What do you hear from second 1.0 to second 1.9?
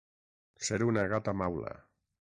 gata maula.